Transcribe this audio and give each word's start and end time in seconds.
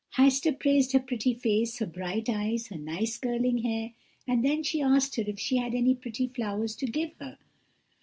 "Heister 0.15 0.59
praised 0.59 0.93
her 0.93 0.99
pretty 0.99 1.35
face, 1.35 1.77
her 1.77 1.85
bright 1.85 2.27
eyes, 2.27 2.69
her 2.69 2.75
nice 2.75 3.19
curling 3.19 3.59
hair; 3.59 3.91
and 4.27 4.43
then 4.43 4.63
she 4.63 4.81
asked 4.81 5.15
her 5.17 5.23
if 5.27 5.37
she 5.39 5.57
had 5.57 5.75
any 5.75 5.93
pretty 5.93 6.25
flowers 6.27 6.75
to 6.77 6.87
give 6.87 7.11
her. 7.19 7.37